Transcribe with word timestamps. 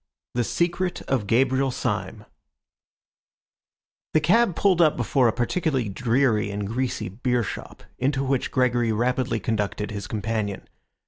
THE 0.33 0.43
SECRET 0.43 1.03
OF 1.03 1.27
GABRIEL 1.27 1.69
SYME 1.69 2.25
The 4.15 4.19
cab 4.19 4.55
pulled 4.55 4.81
up 4.81 4.97
before 4.97 5.27
a 5.27 5.31
particularly 5.31 5.89
dreary 5.89 6.49
and 6.49 6.65
greasy 6.65 7.07
beershop, 7.07 7.83
into 7.99 8.23
which 8.23 8.49
Gregory 8.49 8.91
rapidly 8.91 9.39
conducted 9.39 9.91
his 9.91 10.07
companion. 10.07 10.67